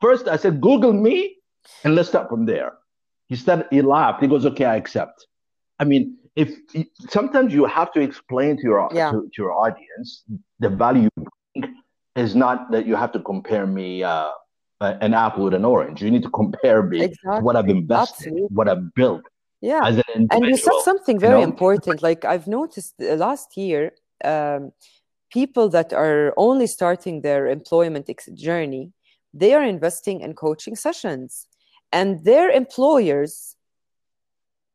[0.00, 1.36] first I said, "Google me,
[1.84, 2.72] and let's start from there."
[3.28, 4.22] He said, he laughed.
[4.22, 5.26] He goes, "Okay, I accept."
[5.78, 6.54] I mean, if
[7.08, 9.10] sometimes you have to explain to your Yeah.
[9.10, 10.24] to, to your audience
[10.60, 11.08] the value
[12.14, 14.30] is not that you have to compare me uh,
[14.80, 16.02] an apple with an orange.
[16.02, 19.22] You need to compare me to what I've invested, absolutely what I've built
[19.60, 21.48] yeah as an And you said something you very know?
[21.52, 22.02] important.
[22.02, 23.92] Like I've noticed uh, last year,
[24.24, 24.72] um,
[25.30, 28.92] people that are only starting their employment ex- journey,
[29.32, 31.46] they are investing in coaching sessions,
[31.92, 33.56] and their employers,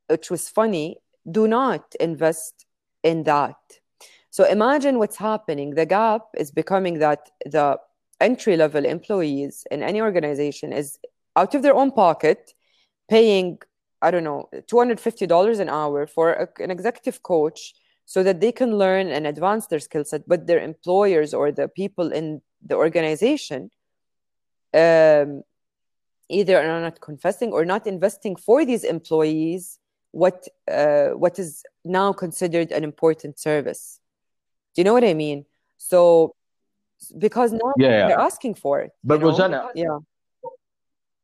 [0.08, 0.98] which was funny,
[1.30, 2.66] do not invest
[3.04, 3.58] in that.
[4.30, 5.76] So imagine what's happening.
[5.76, 7.78] The gap is becoming that the
[8.20, 11.00] entry level employees in any organization is
[11.36, 12.54] out of their own pocket
[13.10, 13.60] paying
[14.02, 18.78] I don't know, $250 an hour for a, an executive coach so that they can
[18.78, 23.70] learn and advance their skill set, but their employers or the people in the organization
[24.74, 25.44] um,
[26.30, 29.78] either are not confessing or not investing for these employees
[30.12, 34.00] what uh, what is now considered an important service.
[34.76, 35.46] Do you know what I mean?
[35.78, 36.36] So
[37.18, 38.08] because now Yeah, yeah.
[38.08, 38.92] they're asking for it.
[39.04, 39.32] But you know?
[39.32, 39.98] Rozana, yeah,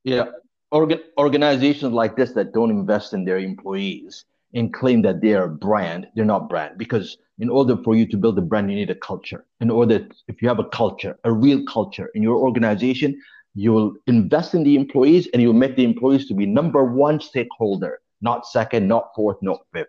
[0.04, 0.26] Yeah,
[0.72, 5.48] organ organizations like this that don't invest in their employees and claim that they are
[5.48, 8.90] brand, they're not brand because in order for you to build a brand, you need
[8.90, 9.46] a culture.
[9.62, 13.22] In order, if you have a culture, a real culture in your organization,
[13.54, 17.20] you will invest in the employees and you'll make the employees to be number one
[17.20, 19.88] stakeholder, not second, not fourth, not fifth.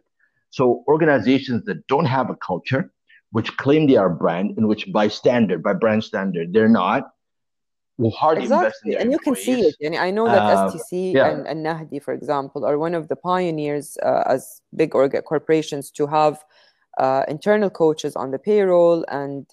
[0.50, 2.90] So organizations that don't have a culture,
[3.32, 7.10] which claim they are brand, and which by standard, by brand standard, they're not,
[7.98, 8.96] will hardly invest in exactly.
[8.96, 9.74] And you can see it.
[9.82, 11.28] And I know that Uh, STC yeah.
[11.30, 15.90] and, and Nahdi, for example, are one of the pioneers uh, as big org- corporations
[15.98, 16.44] to have
[16.98, 19.46] uh, internal coaches on the payroll, and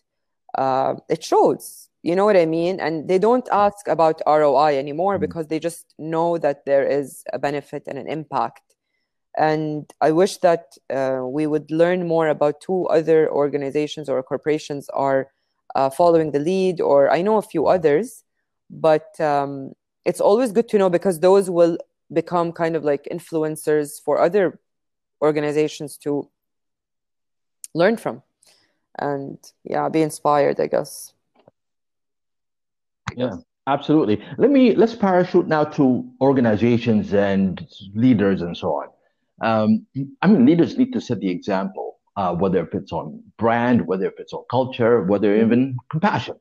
[0.58, 1.90] uh, it shows.
[2.02, 2.80] You know what I mean?
[2.80, 5.22] And they don't ask about ROI anymore Mhm.
[5.26, 8.65] because they just know that there is a benefit and an impact.
[9.38, 14.90] And I wish that uh, we would learn more about two other organizations or corporations
[14.90, 15.28] are
[15.76, 18.24] uh, following the lead, or I know a few others,
[18.70, 19.74] but um,
[20.06, 21.78] it's always good to know because those will
[22.14, 24.60] become kind of like influencers for other
[25.22, 26.30] organizations to
[27.74, 28.22] learn from
[29.00, 31.16] and yeah be inspired i guess
[33.16, 34.24] Yeah, absolutely.
[34.38, 38.90] Let me let's parachute now to organizations and leaders and so on.
[39.42, 39.86] Um,
[40.22, 44.08] I mean, leaders need to set the example, uh, whether if it's on brand, whether
[44.08, 46.36] if it's on culture, whether even compassion.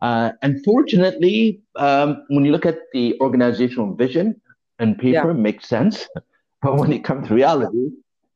[0.00, 4.40] Uh, unfortunately, um, when you look at the organizational vision
[4.78, 6.08] and paper, it makes sense,
[6.62, 7.90] but when it comes to reality,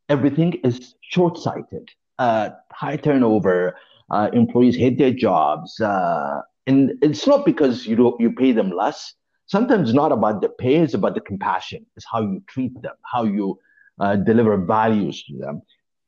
[0.09, 1.89] everything is short-sighted.
[2.19, 3.77] Uh, high turnover,
[4.11, 8.71] uh, employees hate their jobs, uh, and it's not because you don't you pay them
[8.71, 9.15] less.
[9.47, 11.85] Sometimes it's not about the pay; it's about the compassion.
[11.97, 13.59] It's how you treat them, how you
[14.01, 15.63] uh, deliver values to them.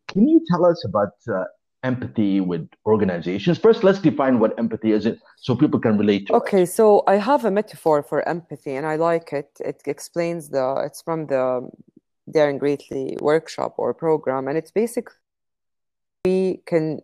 [0.09, 1.45] Can you tell us about uh,
[1.83, 3.59] empathy with organizations?
[3.59, 5.07] First, let's define what empathy is,
[5.41, 6.67] so people can relate to okay it.
[6.67, 11.01] so i have a metaphor for empathy and i like it it explains the it's
[11.03, 11.69] from the
[12.31, 15.15] daring greatly workshop or program and it's basically
[16.25, 17.01] we can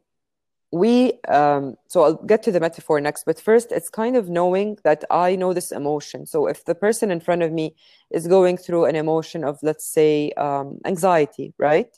[0.75, 4.77] we um, so i'll get to the metaphor next but first it's kind of knowing
[4.83, 6.27] that i know this emotion.
[6.27, 7.77] So if the person in front of me
[8.11, 11.93] is going through an emotion of let's say um, anxiety right?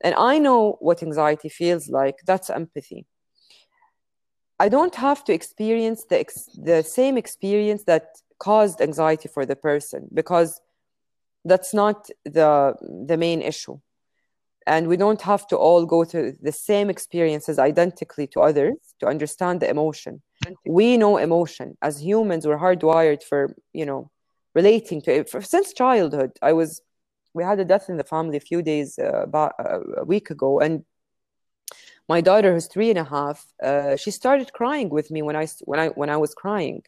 [0.00, 3.06] And i know what anxiety feels like that's empathy.
[4.58, 8.04] I don't have to experience the ex- the same experience that
[8.38, 10.50] caused anxiety for the person because
[11.44, 12.74] that's not the
[13.10, 13.76] the main issue
[14.66, 19.06] and we don't have to all go through the same experiences identically to others to
[19.06, 20.22] understand the emotion.
[20.66, 21.76] We know emotion.
[21.82, 24.10] As humans we're hardwired for you know
[24.54, 25.30] relating to it.
[25.30, 26.80] For, since childhood i was
[27.34, 30.30] we had a death in the family a few days uh, about uh, a week
[30.30, 30.84] ago and
[32.08, 35.46] my daughter who's three and a half uh, she started crying with me when i
[35.64, 36.82] when i when i was crying.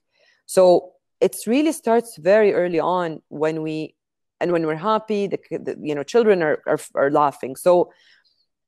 [0.46, 3.94] So it really starts very early on when we
[4.40, 7.92] and when we're happy the, the you know children are, are are laughing so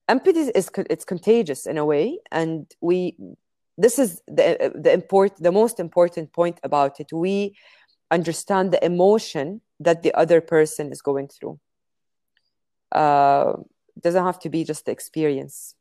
[0.09, 3.16] empathy is it's contagious in a way and we
[3.78, 7.56] this is the the import the most important point about it we
[8.11, 11.59] understand the emotion that the other person is going through
[12.92, 13.52] uh,
[14.00, 15.74] doesn't have to be just the experience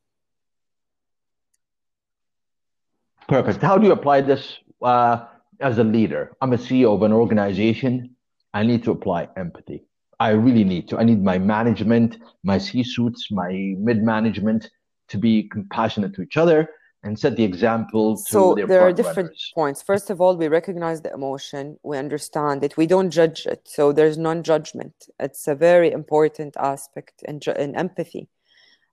[3.30, 3.62] Perfect.
[3.62, 5.26] How do you apply this uh,
[5.60, 6.36] as a leader?
[6.42, 8.16] I'm a CEO of an organization.
[8.54, 9.84] I need to apply empathy.
[10.20, 10.98] I really need to.
[10.98, 14.70] I need my management, my C-suits, my mid-management
[15.10, 16.70] to be compassionate to each other
[17.04, 19.82] and set the example to so there are different points.
[19.82, 21.80] First of all we recognize the emotion.
[21.82, 22.76] We understand it.
[22.76, 23.62] We don't judge it.
[23.66, 24.94] So there's non-judgment.
[25.20, 28.28] It's a very important aspect in, in empathy.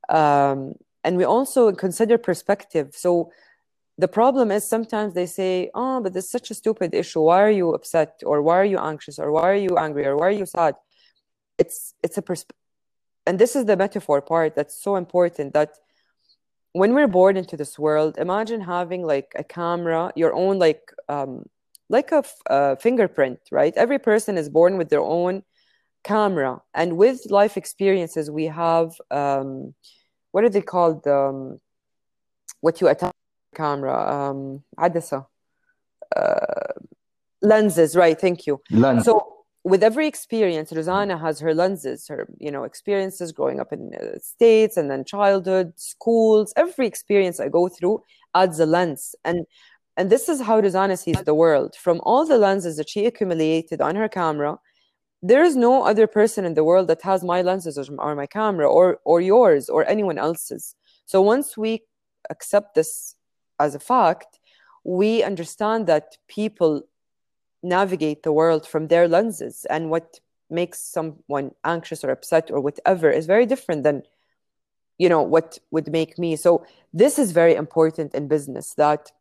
[0.09, 2.91] Um, and we also consider perspective.
[2.95, 3.33] So
[3.99, 7.21] the problem is sometimes they say oh but this is such a stupid issue.
[7.21, 8.21] Why are you upset?
[8.25, 9.19] Or why are you anxious?
[9.19, 10.07] Or why are you angry?
[10.07, 10.75] Or why are you sad?
[11.59, 12.53] It's it's a persp-
[13.27, 15.71] and this is the metaphor part that's so important that
[16.73, 21.45] when we're born into this world imagine having like a camera your own like um
[21.89, 23.75] like a fingerprint right?
[23.77, 25.43] Every person is born with their own
[26.05, 26.61] camera.
[26.75, 29.75] And with life experiences we have um
[30.33, 31.07] what are they called?
[31.07, 31.61] Um
[32.61, 33.15] what you attach
[33.57, 35.27] camera um عدسة
[36.17, 36.73] uh,
[37.43, 38.61] lenses right thank you.
[38.71, 39.05] Lens.
[39.05, 39.15] so
[39.65, 44.21] with every experience Rozana has her lenses her you know experiences growing up in the
[44.23, 47.97] states and then childhood schools every experience i go through
[48.37, 49.15] adds a lens.
[49.25, 49.47] And
[49.99, 51.75] and this is how Rozana sees the world.
[51.75, 54.59] From all the lenses that she accumulated on her camera
[55.23, 58.69] there is no other person in the world that has my lenses or my camera
[58.69, 60.77] or or yours or anyone else's.
[61.07, 61.83] So once we
[62.31, 63.16] accept this
[63.59, 64.39] as a fact,
[64.85, 66.83] we understand that people
[67.63, 73.11] navigate the world from their lenses and what makes someone anxious or upset or whatever
[73.11, 74.03] is very different than
[74.99, 76.37] you know what would make me.
[76.37, 79.13] So this is very important in business that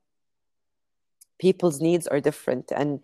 [1.39, 3.01] people's needs are different and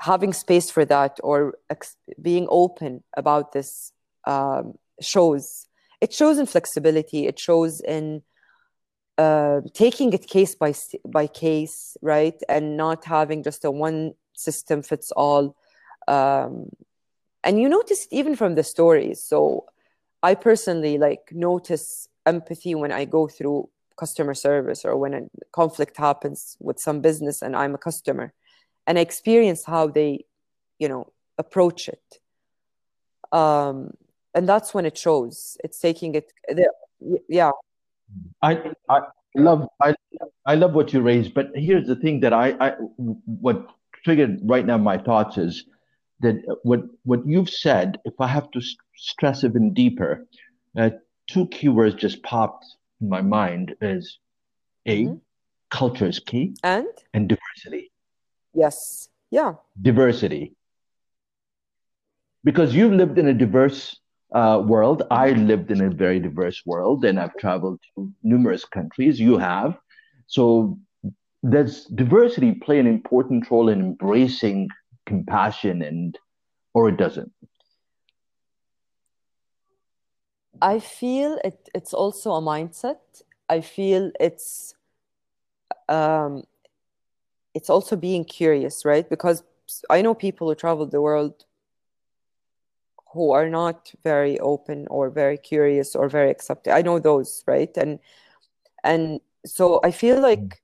[0.00, 3.92] having space for that or ex- being open about this
[4.26, 5.66] um, shows.
[6.00, 7.26] It shows in flexibility.
[7.26, 8.22] It shows in
[9.18, 10.74] uh, taking it case by
[11.06, 15.56] by case right and not having just a one system fits all
[16.08, 16.68] um,
[17.42, 19.66] and you notice it even from the stories so
[20.22, 25.96] i personally like notice empathy when i go through customer service or when a conflict
[25.96, 28.32] happens with some business and I'm a customer
[28.86, 30.24] and I experience how they,
[30.78, 32.20] you know, approach it.
[33.32, 33.94] Um,
[34.34, 35.56] and that's when it shows.
[35.62, 36.32] It's taking it,
[37.28, 37.52] yeah.
[38.42, 39.00] I I
[39.34, 39.94] love I
[40.46, 42.70] I love what you raised, but here's the thing that I I
[43.26, 43.66] what
[44.04, 45.64] triggered right now my thoughts is
[46.20, 47.98] that what what you've said.
[48.04, 48.60] If I have to
[48.96, 50.26] stress even deeper,
[50.76, 50.90] uh,
[51.26, 52.64] two keywords just popped
[53.00, 54.18] in my mind is
[54.86, 55.14] a mm-hmm.
[55.70, 57.90] culture is key and and diversity.
[58.54, 59.08] Yes.
[59.30, 59.54] Yeah.
[59.80, 60.54] Diversity.
[62.44, 63.98] Because you've lived in a diverse
[64.32, 65.02] uh, world.
[65.10, 69.20] I lived in a very diverse world, and I've traveled to numerous countries.
[69.20, 69.78] You have,
[70.26, 70.78] so
[71.48, 74.68] does diversity play an important role in embracing
[75.06, 76.18] compassion, and
[76.72, 77.32] or it doesn't?
[80.62, 83.22] I feel it, it's also a mindset.
[83.48, 84.74] I feel it's
[85.88, 86.44] um,
[87.54, 89.08] it's also being curious, right?
[89.08, 89.42] Because
[89.90, 91.44] I know people who travel the world
[93.14, 96.72] who are not very open or very curious or very accepting.
[96.72, 97.74] I know those, right?
[97.76, 98.00] And
[98.82, 100.24] and so I feel mm-hmm.
[100.24, 100.62] like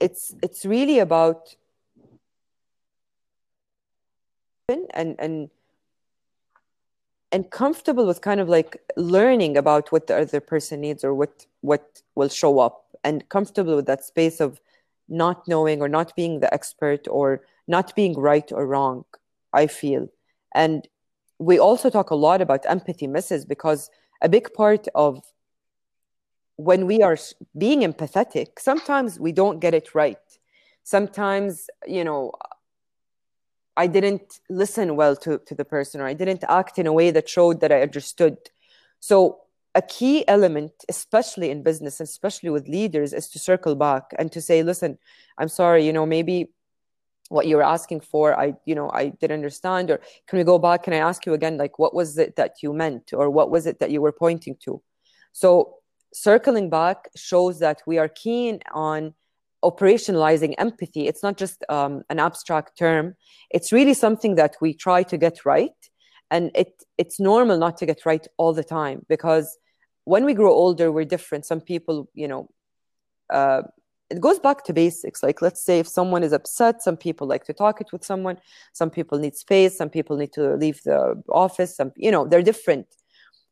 [0.00, 1.54] it's it's really about
[4.68, 5.50] and and
[7.32, 11.46] and comfortable with kind of like learning about what the other person needs or what
[11.60, 14.60] what will show up and comfortable with that space of
[15.08, 19.04] not knowing or not being the expert or not being right or wrong
[19.56, 20.06] i feel
[20.54, 20.88] and
[21.38, 23.90] we also talk a lot about empathy misses because
[24.22, 25.22] a big part of
[26.56, 27.18] when we are
[27.58, 30.26] being empathetic sometimes we don't get it right
[30.84, 32.32] sometimes you know
[33.76, 37.10] I didn't listen well to, to the person or I didn't act in a way
[37.10, 38.38] that showed that I understood.
[39.00, 39.40] So
[39.74, 44.40] a key element, especially in business, especially with leaders, is to circle back and to
[44.40, 44.96] say, listen,
[45.36, 46.48] I'm sorry, you know, maybe
[47.28, 50.58] what you were asking for, I, you know, I didn't understand, or can we go
[50.58, 50.84] back?
[50.84, 53.66] Can I ask you again, like, what was it that you meant, or what was
[53.66, 54.82] it that you were pointing to?
[55.32, 55.76] So
[56.16, 59.12] circling back shows that we are keen on
[59.64, 63.14] operationalizing empathy it's not just um, an abstract term
[63.50, 65.80] it's really something that we try to get right
[66.30, 69.58] and it it's normal not to get right all the time because
[70.04, 72.48] when we grow older we're different some people you know
[73.30, 73.62] uh,
[74.10, 75.22] it goes back to basics.
[75.22, 78.38] Like let's say if someone is upset some people like to talk it with someone.
[78.72, 79.76] Some people need space.
[79.76, 81.76] Some people need to leave the office.
[81.76, 82.86] Some you know they're different.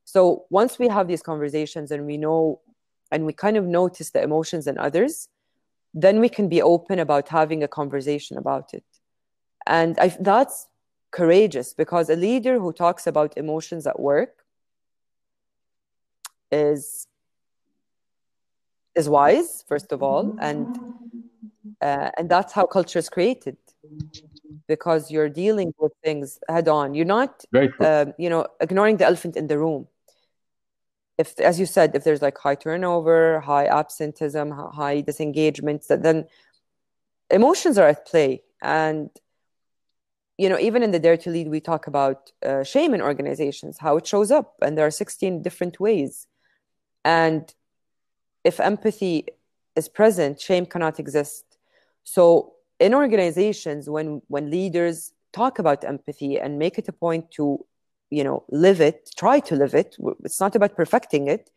[0.04, 2.60] So once we have these conversations and we know
[3.10, 5.28] and we kind of notice the emotions in others
[5.94, 8.84] then we can be open about having a conversation about it.
[9.66, 10.66] And I, that's
[11.12, 14.44] courageous because a leader who talks about emotions at work
[16.50, 17.06] is
[18.94, 20.78] is wise first of all and
[21.80, 23.56] uh, and that's how culture is created.
[24.66, 26.94] Because you're dealing with things head on.
[26.94, 27.44] You're not
[27.80, 29.88] uh, you know ignoring the elephant in the room.
[31.18, 36.26] If as you said if there's like high turnover high absenteeism high disengagement then
[37.30, 38.42] emotions are at play.
[38.62, 39.10] And
[40.38, 43.78] you know even in the dare to lead we talk about uh, shame in organizations
[43.78, 46.26] how it shows up and there are 16 different ways.
[47.04, 47.52] And
[48.44, 49.26] if empathy
[49.76, 51.44] is present shame cannot exist
[52.04, 57.64] so in organizations when when leaders talk about empathy and make it a point to
[58.10, 61.50] you know live it try to live it it's not about perfecting it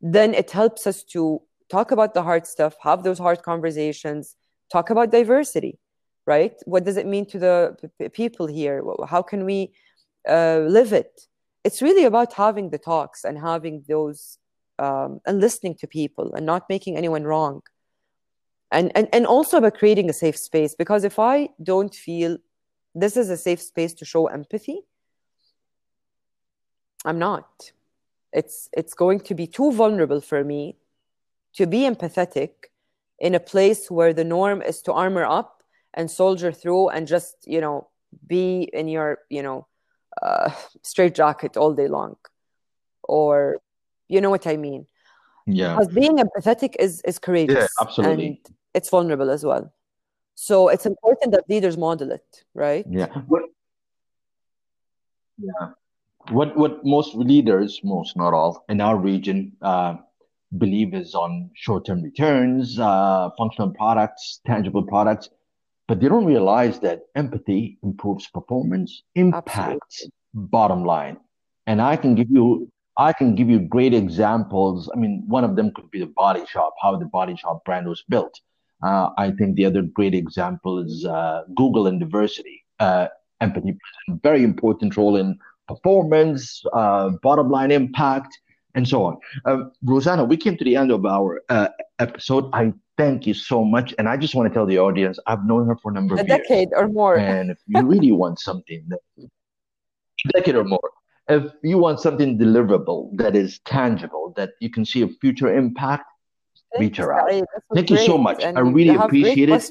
[0.00, 4.36] then it helps us to talk about the hard stuff have those hard conversations
[4.70, 5.78] talk about diversity
[6.26, 6.60] right?
[6.64, 8.82] What does it mean to the people here?
[9.08, 9.72] How can we
[10.28, 11.22] uh, live it?
[11.64, 14.38] It's really about having the talks and having those
[14.78, 17.62] um, and listening to people and not making anyone wrong.
[18.72, 22.38] And, and, and also about creating a safe space because if I don't feel
[22.94, 24.80] this is a safe space to show empathy,
[27.04, 27.72] I'm not.
[28.32, 30.76] It's it's going to be too vulnerable for me
[31.54, 32.50] to be empathetic
[33.18, 35.62] in a place where the norm is to armor up
[35.94, 37.88] and soldier through and just you know
[38.26, 39.66] be in your you know
[40.20, 40.50] uh,
[40.82, 42.16] straight jacket all day long
[43.04, 43.60] or
[44.08, 44.86] you know what i mean?
[45.46, 45.76] Yeah.
[45.76, 48.26] Because being empathetic is is courageous yeah, absolutely.
[48.26, 48.38] and
[48.74, 49.72] it's vulnerable as well.
[50.34, 52.84] So it's important that leaders model it right?
[52.88, 53.06] Yeah.
[53.26, 53.42] What,
[55.38, 55.68] yeah.
[56.30, 59.94] What what most leaders most not all in our region uh,
[60.58, 65.30] believe is on short-term returns uh, functional products tangible products
[65.88, 70.12] but they don't realize that empathy improves performance impacts Absolutely.
[70.34, 71.18] bottom line.
[71.68, 75.56] And i can give you i can give you great examples i mean one of
[75.56, 78.40] them could be the body shop how the body shop brand was built
[78.82, 83.06] uh, i think the other great example is uh, google and diversity uh,
[83.40, 85.38] empathy plays a very important role in
[85.68, 88.38] performance uh, bottom line impact
[88.74, 89.16] and so on
[89.46, 91.68] um, Rozana we came to the end of our uh,
[91.98, 93.94] episode i thank you so much.
[93.98, 96.20] And I just want to tell the audience, I've known her for a number a
[96.20, 96.38] of years.
[96.38, 97.18] A decade or more.
[97.18, 100.90] And if you really want something, that, a decade or more,
[101.28, 106.04] if you want something deliverable that is tangible, that you can see a future impact,
[106.72, 107.30] Thanks, reach her out.
[107.74, 108.42] Thank you so much.
[108.42, 109.68] And I really appreciate it.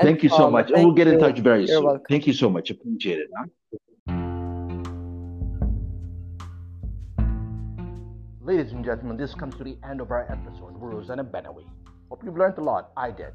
[0.00, 0.70] Thank you so much.
[0.70, 1.84] And we'll get in touch very You're soon.
[1.84, 2.04] Welcome.
[2.08, 2.70] Thank you so much.
[2.70, 3.28] Appreciate it.
[3.36, 3.46] Huh?
[8.40, 11.66] Ladies and gentlemen, this comes to the end of our episode with Rozana Albanawi.
[12.08, 12.92] Hope you've learned a lot.
[12.96, 13.32] I did.